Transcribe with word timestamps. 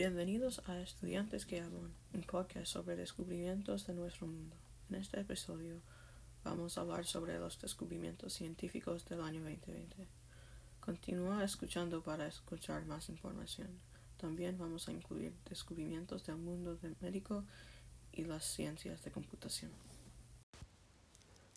Bienvenidos 0.00 0.62
a 0.64 0.80
Estudiantes 0.80 1.44
que 1.44 1.60
Hablan, 1.60 1.92
un 2.14 2.22
podcast 2.22 2.68
sobre 2.68 2.96
descubrimientos 2.96 3.86
de 3.86 3.92
nuestro 3.92 4.26
mundo. 4.26 4.56
En 4.88 4.94
este 4.96 5.20
episodio 5.20 5.82
vamos 6.42 6.78
a 6.78 6.80
hablar 6.80 7.04
sobre 7.04 7.38
los 7.38 7.60
descubrimientos 7.60 8.32
científicos 8.32 9.04
del 9.04 9.20
año 9.20 9.42
2020. 9.42 9.94
Continúa 10.80 11.44
escuchando 11.44 12.02
para 12.02 12.26
escuchar 12.26 12.86
más 12.86 13.10
información. 13.10 13.68
También 14.16 14.56
vamos 14.56 14.88
a 14.88 14.92
incluir 14.92 15.34
descubrimientos 15.46 16.24
del 16.24 16.36
mundo 16.36 16.76
del 16.76 16.96
médico 17.02 17.44
y 18.10 18.24
las 18.24 18.46
ciencias 18.46 19.04
de 19.04 19.10
computación. 19.10 19.70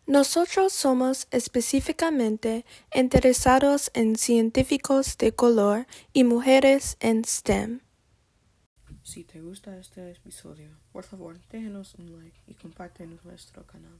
Nosotros 0.05 0.73
somos 0.73 1.27
específicamente 1.31 2.65
interesados 2.93 3.89
en 3.93 4.17
científicos 4.17 5.17
de 5.17 5.33
color 5.33 5.87
y 6.11 6.25
mujeres 6.25 6.97
en 6.99 7.23
STEM. 7.23 7.82
Si 9.03 9.25
te 9.25 9.41
gusta 9.41 9.77
este 9.77 10.11
episodio, 10.11 10.69
por 10.93 11.03
favor 11.03 11.37
déjenos 11.51 11.95
un 11.95 12.13
like 12.13 12.39
y 12.47 12.53
comparte 12.53 13.05
nuestro 13.05 13.65
canal. 13.67 13.99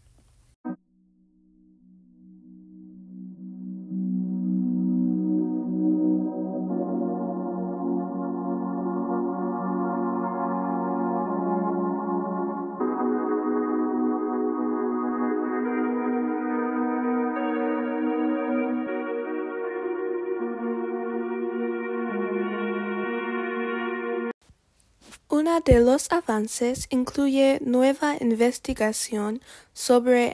Uno 25.33 25.61
de 25.61 25.79
los 25.79 26.11
avances 26.11 26.85
incluye 26.91 27.57
nueva 27.65 28.17
investigación 28.19 29.41
sobre 29.73 30.31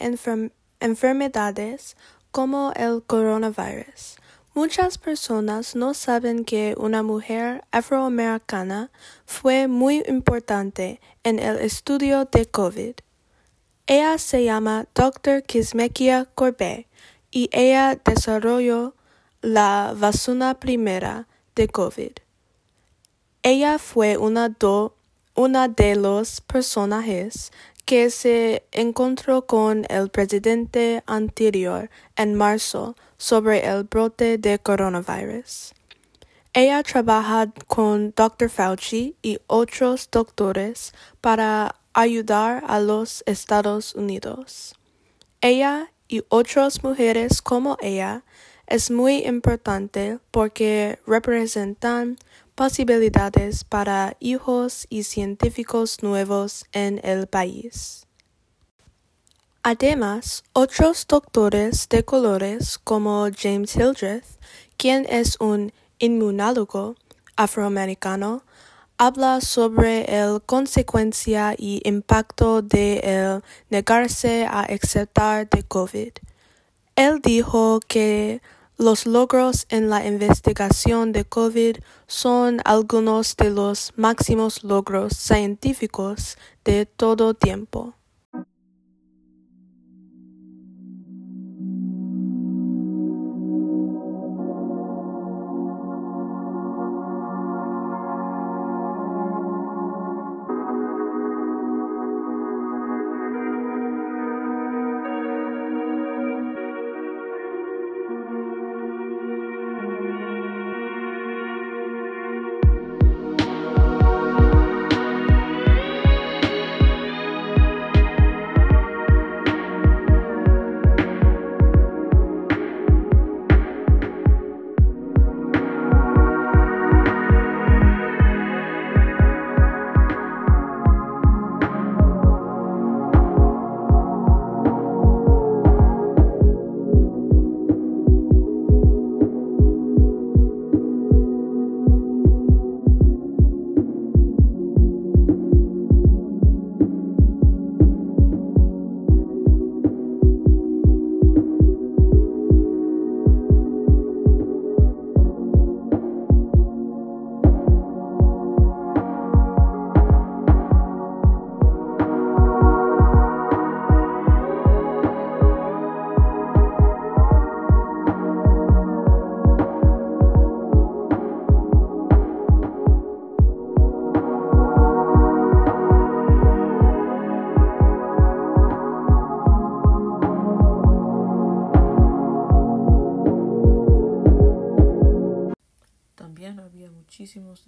enfermedades 0.81 1.95
como 2.31 2.73
el 2.75 3.01
coronavirus. 3.03 4.17
Muchas 4.53 4.97
personas 4.97 5.73
no 5.77 5.93
saben 5.93 6.43
que 6.43 6.75
una 6.77 7.01
mujer 7.01 7.63
afroamericana 7.71 8.91
fue 9.25 9.69
muy 9.69 10.03
importante 10.05 10.99
en 11.23 11.39
el 11.39 11.59
estudio 11.59 12.25
de 12.25 12.45
COVID. 12.47 12.95
Ella 13.87 14.17
se 14.17 14.43
llama 14.43 14.85
Dr. 14.95 15.43
Kismekia 15.43 16.25
Corbet 16.35 16.87
y 17.31 17.49
ella 17.53 17.97
desarrolló 18.03 18.95
la 19.39 19.95
vacuna 19.97 20.59
primera 20.59 21.29
de 21.55 21.69
COVID. 21.69 22.11
Ella 23.41 23.79
fue 23.79 24.17
una, 24.17 24.49
una 25.39 25.69
de 25.69 25.95
los 25.95 26.41
personajes 26.41 27.53
que 27.85 28.09
se 28.09 28.67
encontró 28.73 29.45
con 29.45 29.85
el 29.87 30.09
presidente 30.09 31.01
anterior 31.05 31.89
en 32.17 32.35
marzo 32.35 32.97
sobre 33.17 33.65
el 33.65 33.85
brote 33.85 34.37
de 34.37 34.59
coronavirus. 34.59 35.73
Ella 36.51 36.83
trabaja 36.83 37.49
con 37.67 38.11
Dr. 38.17 38.49
Fauci 38.49 39.15
y 39.21 39.39
otros 39.47 40.09
doctores 40.11 40.93
para 41.21 41.77
ayudar 41.93 42.61
a 42.67 42.81
los 42.81 43.23
Estados 43.25 43.95
Unidos. 43.95 44.75
Ella 45.39 45.93
y 46.09 46.21
otras 46.27 46.83
mujeres 46.83 47.41
como 47.41 47.77
ella 47.79 48.25
es 48.67 48.91
muy 48.91 49.25
importante 49.25 50.19
porque 50.31 50.99
representan 51.07 52.17
posibilidades 52.59 53.63
para 53.63 54.17
hijos 54.19 54.85
y 54.89 55.03
científicos 55.03 56.03
nuevos 56.03 56.65
en 56.73 56.99
el 57.05 57.25
país. 57.27 58.05
Además, 59.63 60.43
otros 60.51 61.07
doctores 61.07 61.87
de 61.87 62.03
colores 62.03 62.77
como 62.77 63.29
James 63.33 63.73
Hildreth, 63.77 64.25
quien 64.75 65.05
es 65.09 65.37
un 65.39 65.71
inmunólogo 65.99 66.97
afroamericano, 67.37 68.43
habla 68.97 69.39
sobre 69.39 70.03
la 70.09 70.41
consecuencia 70.45 71.55
y 71.57 71.79
impacto 71.85 72.61
de 72.61 72.99
el 73.05 73.41
negarse 73.69 74.45
a 74.45 74.63
aceptar 74.63 75.49
de 75.49 75.63
COVID. 75.63 76.11
Él 76.97 77.21
dijo 77.23 77.79
que 77.87 78.41
los 78.79 79.05
logros 79.05 79.65
en 79.67 79.89
la 79.89 80.07
investigación 80.07 81.11
de 81.11 81.25
COVID 81.25 81.79
son 82.07 82.61
algunos 82.63 83.35
de 83.35 83.49
los 83.49 83.91
máximos 83.97 84.63
logros 84.63 85.17
científicos 85.17 86.37
de 86.63 86.85
todo 86.85 87.33
tiempo. 87.33 87.98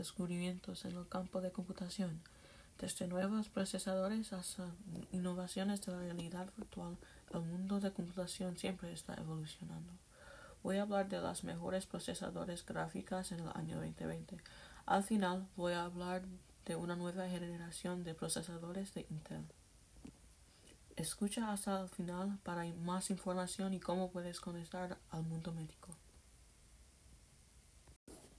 Descubrimientos 0.02 0.84
en 0.86 0.98
el 0.98 1.08
campo 1.08 1.42
de 1.42 1.52
computación, 1.52 2.22
desde 2.80 3.06
nuevos 3.06 3.50
procesadores 3.50 4.34
hasta 4.34 4.66
innovaciones 5.12 5.80
de 5.82 5.92
la 5.92 6.00
realidad 6.00 6.48
virtual. 6.58 6.98
El 7.32 7.42
mundo 7.42 7.80
de 7.80 7.92
computación 7.92 8.58
siempre 8.58 8.92
está 8.92 9.14
evolucionando. 9.14 9.94
Voy 10.64 10.78
a 10.78 10.82
hablar 10.82 11.08
de 11.08 11.22
las 11.22 11.44
mejores 11.44 11.86
procesadores 11.86 12.66
gráficas 12.66 13.32
en 13.32 13.42
el 13.42 13.50
año 13.53 13.76
2020. 13.76 14.38
Al 14.88 15.03
final 15.03 15.48
voy 15.56 15.74
a 15.74 15.84
hablar 15.84 16.24
de 16.66 16.76
una 16.76 16.96
nueva 16.96 17.28
generación 17.28 18.04
de 18.04 18.16
procesadores 18.16 18.96
de 18.96 19.06
Intel. 19.12 19.46
Escucha 20.96 21.52
hasta 21.52 21.80
el 21.80 21.90
final 21.90 22.40
para 22.42 22.66
más 22.74 23.12
información 23.12 23.76
y 23.76 23.80
cómo 23.80 24.09
puedes 24.09 24.40
conectar 24.40 24.97
al 25.12 25.24
mundo 25.24 25.52
médico. 25.54 25.90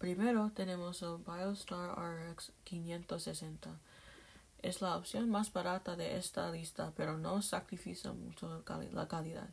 Primero 0.03 0.51
tenemos 0.53 1.01
el 1.03 1.19
BioStar 1.19 1.97
RX 1.97 2.51
560. 2.65 3.71
Es 4.61 4.83
la 4.83 4.97
opción 4.97 5.31
más 5.31 5.53
barata 5.53 5.95
de 5.95 6.17
esta 6.17 6.51
lista, 6.51 6.93
pero 6.97 7.19
no 7.19 7.41
sacrifica 7.41 8.13
mucho 8.13 8.65
la 8.93 9.07
calidad. 9.07 9.49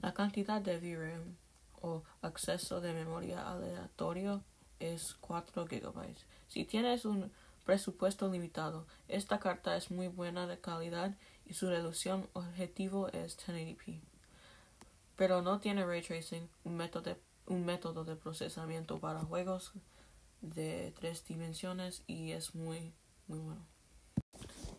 La 0.00 0.14
cantidad 0.14 0.60
de 0.62 0.78
VRAM 0.78 1.34
o 1.82 2.04
acceso 2.22 2.80
de 2.80 2.92
memoria 2.92 3.50
aleatorio 3.50 4.44
es 4.78 5.16
4 5.20 5.64
GB. 5.64 6.14
Si 6.46 6.64
tienes 6.64 7.04
un 7.04 7.32
presupuesto 7.64 8.30
limitado. 8.30 8.86
Esta 9.08 9.40
carta 9.40 9.76
es 9.76 9.90
muy 9.90 10.06
buena 10.06 10.46
de 10.46 10.60
calidad 10.60 11.16
y 11.46 11.54
su 11.54 11.68
resolución 11.68 12.28
objetivo 12.34 13.08
es 13.08 13.36
1080p. 13.48 14.02
Pero 15.16 15.42
no 15.42 15.58
tiene 15.58 15.84
ray 15.84 16.02
tracing, 16.02 16.48
un 16.62 16.76
método 16.76 17.16
un 17.46 17.64
método 17.64 18.04
de 18.04 18.16
procesamiento 18.16 18.98
para 18.98 19.20
juegos 19.20 19.72
de 20.40 20.92
tres 20.98 21.24
dimensiones 21.26 22.02
y 22.06 22.32
es 22.32 22.54
muy 22.54 22.92
muy 23.26 23.38
bueno. 23.38 23.64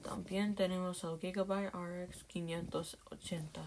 También 0.04 0.56
tenemos 0.56 1.04
el 1.04 1.20
Gigabyte 1.20 1.74
RX 1.74 2.24
580. 2.26 3.62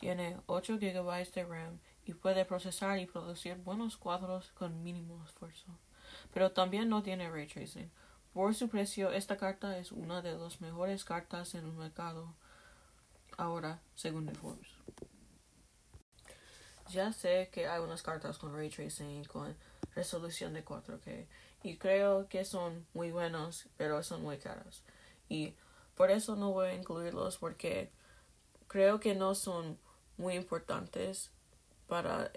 Tiene 0.00 0.38
8 0.46 0.78
GB 0.78 1.32
de 1.32 1.44
RAM 1.44 1.78
y 2.04 2.14
puede 2.14 2.44
procesar 2.44 2.98
y 2.98 3.06
producir 3.06 3.56
buenos 3.56 3.96
cuadros 3.96 4.52
con 4.52 4.82
mínimo 4.82 5.22
esfuerzo. 5.24 5.66
Pero 6.32 6.52
también 6.52 6.88
no 6.88 7.02
tiene 7.02 7.30
ray 7.30 7.46
tracing. 7.46 7.90
Por 8.32 8.54
su 8.54 8.68
precio, 8.68 9.12
esta 9.12 9.36
carta 9.36 9.78
es 9.78 9.92
una 9.92 10.22
de 10.22 10.36
las 10.36 10.60
mejores 10.60 11.04
cartas 11.04 11.54
en 11.54 11.64
el 11.64 11.72
mercado 11.72 12.34
ahora, 13.36 13.80
según 13.94 14.28
Forbes. 14.34 14.75
Ya 16.88 17.12
sé 17.12 17.50
que 17.52 17.66
hay 17.66 17.80
unas 17.80 18.02
cartas 18.02 18.38
con 18.38 18.54
ray 18.54 18.70
tracing 18.70 19.24
con 19.24 19.56
resolución 19.94 20.52
de 20.54 20.64
4K 20.64 21.26
y 21.62 21.78
creo 21.78 22.28
que 22.28 22.44
son 22.44 22.86
muy 22.94 23.10
buenos, 23.10 23.66
pero 23.76 24.02
son 24.02 24.22
muy 24.22 24.38
caros. 24.38 24.82
Y 25.28 25.54
por 25.96 26.10
eso 26.10 26.36
no 26.36 26.52
voy 26.52 26.68
a 26.68 26.74
incluirlos 26.74 27.38
porque 27.38 27.90
creo 28.68 29.00
que 29.00 29.14
no 29.14 29.34
son 29.34 29.78
muy 30.16 30.34
importantes 30.34 31.30
para 31.88 32.30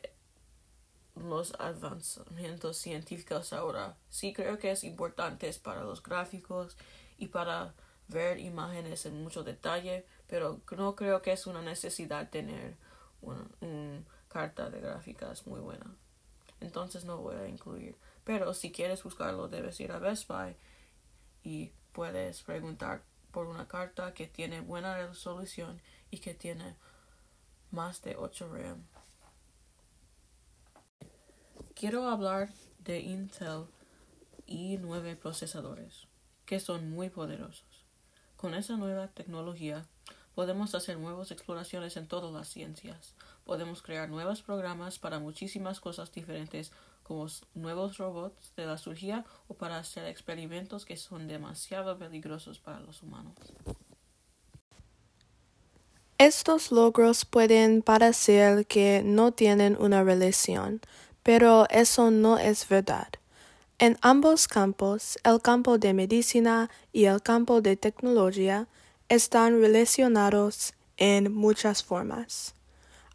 los 1.16 1.54
avanzamientos 1.60 2.78
científicos 2.78 3.54
ahora. 3.54 3.98
Sí 4.10 4.34
creo 4.34 4.58
que 4.58 4.72
es 4.72 4.84
importante 4.84 5.52
para 5.62 5.84
los 5.84 6.02
gráficos 6.02 6.78
y 7.18 7.28
para 7.28 7.74
ver 8.08 8.40
imágenes 8.40 9.06
en 9.06 9.22
mucho 9.22 9.44
detalle, 9.44 10.06
pero 10.28 10.62
no 10.76 10.96
creo 10.96 11.22
que 11.22 11.32
es 11.32 11.46
una 11.46 11.62
necesidad 11.62 12.30
tener 12.30 12.78
una, 13.22 13.46
carta 14.30 14.70
de 14.70 14.80
gráficas 14.80 15.46
muy 15.46 15.60
buena. 15.60 15.86
Entonces 16.62 17.04
no 17.06 17.18
voy 17.18 17.36
a 17.36 17.48
incluir. 17.48 17.98
Pero 18.24 18.54
si 18.54 18.72
quieres 18.72 19.04
buscarlo, 19.04 19.48
debes 19.48 19.80
ir 19.80 19.92
a 19.92 20.00
Best 20.00 20.28
Buy 20.28 20.56
y 21.44 21.72
puedes 21.92 22.44
preguntar 22.44 23.02
por 23.32 23.48
una 23.48 23.68
carta 23.68 24.14
que 24.14 24.28
tiene 24.28 24.62
buena 24.62 25.08
resolución 25.08 25.82
y 26.12 26.20
que 26.20 26.34
tiene 26.34 26.76
más 27.72 28.02
de 28.02 28.16
8 28.16 28.50
RAM. 28.54 28.86
Quiero 31.76 32.08
hablar 32.10 32.50
de 32.80 33.00
Intel 33.00 33.66
i9 34.48 35.16
procesadores, 35.18 36.08
que 36.46 36.60
son 36.60 36.90
muy 36.90 37.10
poderosos. 37.10 37.86
Con 38.36 38.54
esa 38.54 38.78
nueva 38.78 39.08
tecnología 39.10 39.86
podemos 40.40 40.74
hacer 40.74 40.98
nuevas 40.98 41.32
exploraciones 41.32 41.98
en 41.98 42.08
todas 42.08 42.32
las 42.32 42.48
ciencias. 42.48 43.14
Podemos 43.44 43.82
crear 43.82 44.08
nuevos 44.08 44.42
programas 44.42 44.98
para 44.98 45.20
muchísimas 45.20 45.82
cosas 45.82 46.14
diferentes 46.14 46.72
como 47.04 47.28
nuevos 47.56 47.98
robots 47.98 48.54
de 48.56 48.66
la 48.66 48.78
cirugía 48.78 49.26
o 49.50 49.56
para 49.56 49.78
hacer 49.80 50.06
experimentos 50.06 50.86
que 50.86 50.96
son 50.96 51.28
demasiado 51.28 51.98
peligrosos 51.98 52.58
para 52.58 52.80
los 52.80 53.04
humanos. 53.04 53.36
Estos 56.18 56.72
logros 56.72 57.26
pueden 57.26 57.82
parecer 57.82 58.66
que 58.66 59.02
no 59.04 59.34
tienen 59.34 59.76
una 59.78 60.06
relación, 60.06 60.80
pero 61.22 61.68
eso 61.70 62.12
no 62.12 62.38
es 62.38 62.66
verdad. 62.70 63.10
En 63.78 63.98
ambos 64.02 64.48
campos, 64.48 65.20
el 65.26 65.42
campo 65.42 65.78
de 65.78 65.94
medicina 65.94 66.70
y 66.94 67.06
el 67.06 67.22
campo 67.22 67.60
de 67.60 67.76
tecnología, 67.76 68.70
están 69.10 69.60
relacionados 69.60 70.74
en 70.98 71.34
muchas 71.34 71.84
formas. 71.84 72.54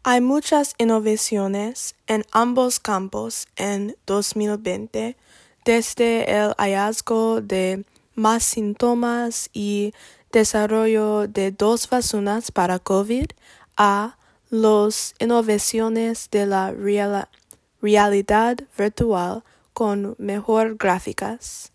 Hay 0.03 0.21
muchas 0.21 0.75
innovaciones 0.77 1.95
en 2.05 2.23
ambos 2.31 2.79
campos 2.79 3.47
en 3.55 3.97
2020, 4.05 5.17
desde 5.65 6.29
el 6.29 6.53
hallazgo 6.57 7.41
de 7.41 7.85
más 8.13 8.43
síntomas 8.43 9.49
y 9.51 9.93
desarrollo 10.31 11.27
de 11.27 11.51
dos 11.51 11.89
vacunas 11.89 12.51
para 12.51 12.77
COVID 12.77 13.27
a 13.77 14.17
las 14.49 15.15
innovaciones 15.19 16.29
de 16.29 16.45
la 16.45 16.71
realidad 17.81 18.59
virtual 18.77 19.43
con 19.73 20.15
mejor 20.17 20.75
gráficas. 20.77 21.71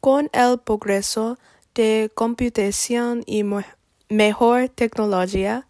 Con 0.00 0.30
el 0.32 0.58
progreso 0.58 1.38
de 1.74 2.10
computación 2.14 3.22
y 3.26 3.44
mejor 4.08 4.68
tecnología, 4.68 5.66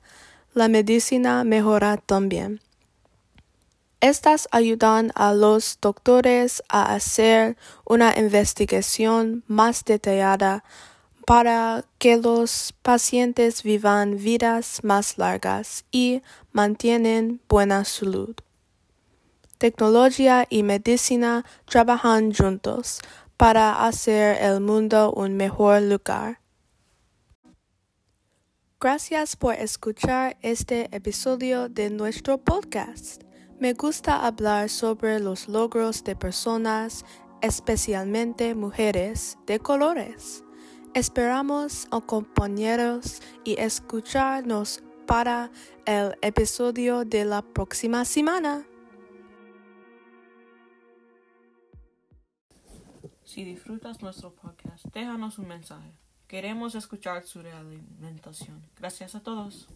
la 0.52 0.68
medicina 0.68 1.44
mejora 1.44 1.96
también. 1.96 2.60
Estas 4.00 4.48
ayudan 4.50 5.12
a 5.14 5.32
los 5.32 5.78
doctores 5.80 6.62
a 6.68 6.94
hacer 6.94 7.56
una 7.86 8.14
investigación 8.18 9.44
más 9.46 9.84
detallada 9.84 10.62
para 11.26 11.86
que 11.98 12.18
los 12.18 12.74
pacientes 12.82 13.62
vivan 13.62 14.18
vidas 14.18 14.80
más 14.82 15.16
largas 15.16 15.86
y 15.90 16.22
mantienen 16.52 17.40
buena 17.48 17.84
salud. 17.86 18.34
Tecnología 19.56 20.46
y 20.50 20.62
medicina 20.62 21.46
trabajan 21.64 22.34
juntos 22.34 23.00
para 23.36 23.86
hacer 23.86 24.36
el 24.40 24.60
mundo 24.60 25.12
un 25.12 25.36
mejor 25.36 25.82
lugar. 25.82 26.40
Gracias 28.80 29.36
por 29.36 29.54
escuchar 29.54 30.36
este 30.42 30.94
episodio 30.94 31.68
de 31.68 31.90
nuestro 31.90 32.38
podcast. 32.38 33.22
Me 33.58 33.72
gusta 33.72 34.26
hablar 34.26 34.68
sobre 34.68 35.20
los 35.20 35.48
logros 35.48 36.04
de 36.04 36.16
personas, 36.16 37.04
especialmente 37.40 38.54
mujeres 38.54 39.38
de 39.46 39.58
colores. 39.58 40.44
Esperamos 40.92 41.88
acompañaros 41.90 43.22
y 43.42 43.58
escucharnos 43.58 44.82
para 45.06 45.50
el 45.86 46.14
episodio 46.20 47.04
de 47.04 47.24
la 47.24 47.42
próxima 47.42 48.04
semana. 48.04 48.66
Si 53.24 53.42
disfrutas 53.42 54.02
nuestro 54.02 54.34
podcast, 54.34 54.84
déjanos 54.92 55.38
un 55.38 55.48
mensaje. 55.48 55.92
Queremos 56.28 56.74
escuchar 56.74 57.24
su 57.24 57.42
realimentación. 57.42 58.62
Gracias 58.76 59.14
a 59.14 59.20
todos. 59.20 59.68